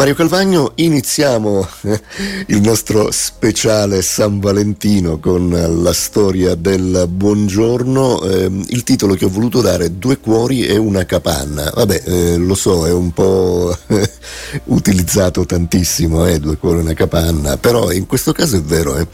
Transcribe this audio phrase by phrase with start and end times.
[0.00, 1.68] Mario Calvagno, iniziamo
[2.46, 8.22] il nostro speciale San Valentino con la storia del buongiorno.
[8.22, 11.70] Eh, il titolo che ho voluto dare Due cuori e una capanna.
[11.74, 13.76] Vabbè, eh, lo so, è un po'
[14.72, 19.06] utilizzato tantissimo, eh, due cuori e una capanna, però in questo caso è vero, eh.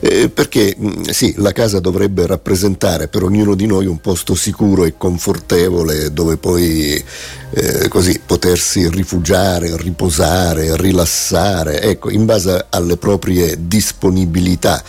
[0.00, 4.86] Eh, perché mm, sì, la casa dovrebbe rappresentare per ognuno di noi un posto sicuro
[4.86, 7.04] e confortevole dove poi
[7.52, 14.82] eh, così potersi rifugiare, riposare, rilassare, ecco, in base alle proprie disponibilità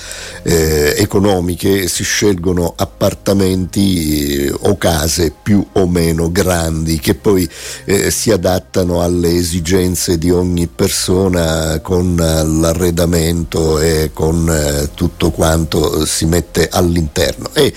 [0.43, 7.49] eh, economiche si scelgono appartamenti eh, o case più o meno grandi che poi
[7.85, 16.05] eh, si adattano alle esigenze di ogni persona con l'arredamento e con eh, tutto quanto
[16.05, 17.49] si mette all'interno.
[17.53, 17.73] E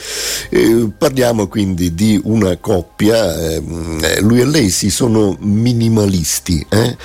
[0.50, 6.96] eh, parliamo quindi di una coppia, ehm, lui e lei si sono minimalisti, eh?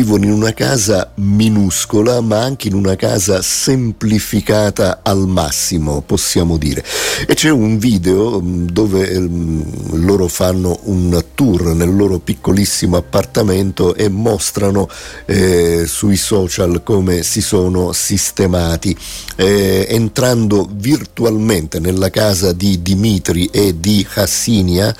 [0.00, 6.82] Vivono in una casa minuscola ma anche in una casa semplificata al massimo, possiamo dire.
[7.26, 9.62] E c'è un video mm, dove um,
[10.04, 14.88] loro fanno un tour nel loro piccolissimo appartamento e mostrano
[15.26, 18.96] eh, sui social come si sono sistemati.
[19.36, 24.94] Eh, entrando virtualmente nella casa di Dimitri e di Hassinia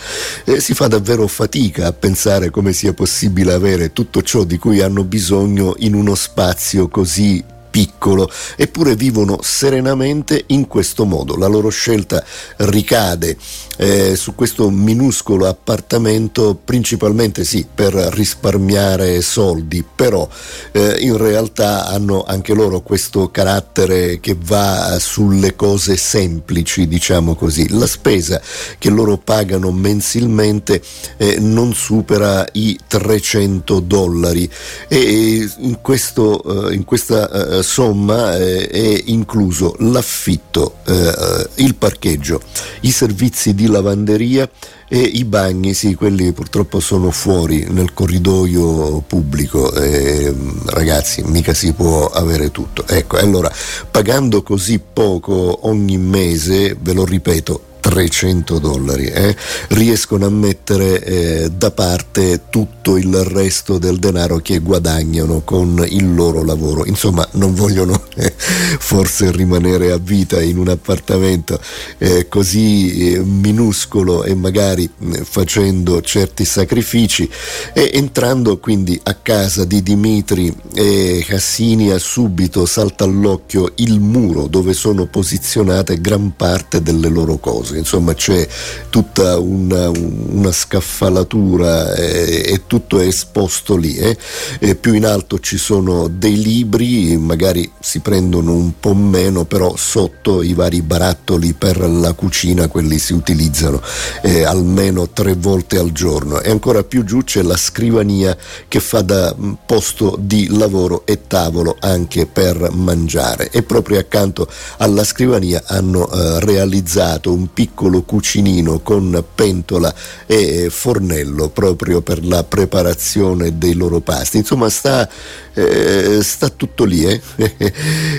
[0.44, 4.80] eh, si fa davvero fatica a pensare come sia possibile avere tutto ciò di cui
[4.80, 11.36] hanno bisogno in uno spazio così piccolo, eppure vivono serenamente in questo modo.
[11.36, 12.22] La loro scelta
[12.58, 13.36] ricade
[13.76, 20.28] eh, su questo minuscolo appartamento principalmente sì per risparmiare soldi, però
[20.72, 27.68] eh, in realtà hanno anche loro questo carattere che va sulle cose semplici, diciamo così.
[27.70, 28.40] La spesa
[28.78, 30.82] che loro pagano mensilmente
[31.16, 34.50] eh, non supera i 300 dollari
[34.88, 42.40] e in, questo, eh, in questa somma eh, è incluso l'affitto, eh, il parcheggio,
[42.82, 44.48] i servizi di lavanderia
[44.88, 50.34] e i bagni, sì, quelli purtroppo sono fuori nel corridoio pubblico, eh,
[50.66, 52.84] ragazzi, mica si può avere tutto.
[52.86, 53.52] Ecco, allora,
[53.88, 59.36] pagando così poco ogni mese, ve lo ripeto, 300 dollari, eh,
[59.68, 66.14] riescono a mettere eh, da parte tutto il resto del denaro che guadagnano con il
[66.14, 66.84] loro lavoro.
[66.86, 71.60] Insomma, non vogliono eh, forse rimanere a vita in un appartamento
[71.98, 77.28] eh, così eh, minuscolo e magari eh, facendo certi sacrifici.
[77.72, 84.72] E entrando quindi a casa di Dimitri e Cassinia subito salta all'occhio il muro dove
[84.72, 88.46] sono posizionate gran parte delle loro cose cose, insomma c'è
[88.90, 93.96] tutta una, una scaffalatura e, e, tutto è esposto lì.
[93.96, 94.74] Eh.
[94.76, 100.42] più in alto ci sono dei libri, magari si prendono un po' meno, però sotto
[100.42, 103.80] i vari barattoli per la cucina, quelli si utilizzano
[104.22, 106.40] eh, almeno tre volte al giorno.
[106.40, 108.36] E ancora più giù c'è la scrivania
[108.68, 113.50] che fa da mm, posto di lavoro e tavolo anche per mangiare.
[113.50, 114.48] E proprio accanto
[114.78, 117.59] alla scrivania hanno eh, realizzato un piccolo
[118.04, 119.92] cucinino con pentola
[120.26, 124.38] e fornello proprio per la preparazione dei loro pasti.
[124.38, 125.08] Insomma, sta,
[125.54, 127.04] eh, sta tutto lì.
[127.04, 127.20] Eh?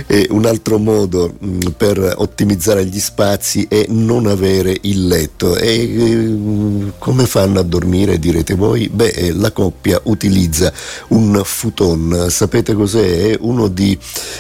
[0.29, 5.57] un altro modo mm, per ottimizzare gli spazi è non avere il letto.
[5.57, 8.89] E eh, come fanno a dormire, direte voi?
[8.89, 10.71] Beh, eh, la coppia utilizza
[11.09, 12.27] un futon.
[12.29, 13.37] Sapete cos'è?
[13.39, 13.97] Uno di,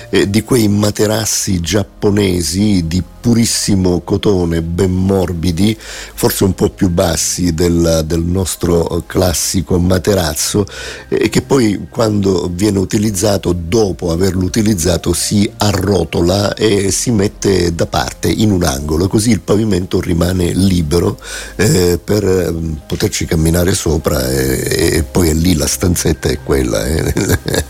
[0.09, 7.53] eh, di quei materassi giapponesi di purissimo cotone, ben morbidi, forse un po' più bassi
[7.53, 10.65] del, del nostro classico materazzo,
[11.07, 17.85] e che poi quando viene utilizzato, dopo averlo utilizzato, si arrotola e si mette da
[17.85, 21.19] parte in un angolo, così il pavimento rimane libero
[21.55, 26.85] eh, per mm, poterci camminare sopra e, e, poi è lì la stanzetta è quella.
[26.85, 27.13] Eh.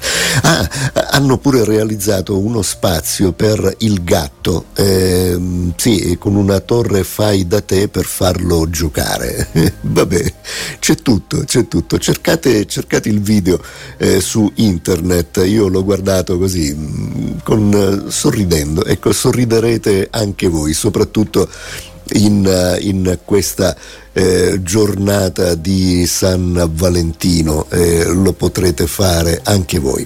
[0.43, 0.69] ah,
[1.11, 4.65] hanno pure realizzato uno spazio per il gatto.
[4.75, 9.47] Eh, Ehm, sì, con una torre fai da te per farlo giocare.
[9.81, 10.33] Vabbè,
[10.79, 11.97] c'è tutto, c'è tutto.
[11.97, 13.59] Cercate, cercate il video
[13.97, 18.85] eh, su internet, io l'ho guardato così, mm, con, sorridendo.
[18.85, 21.49] Ecco, sorriderete anche voi, soprattutto
[22.13, 23.75] in, in questa
[24.13, 30.05] eh, giornata di San Valentino, eh, lo potrete fare anche voi.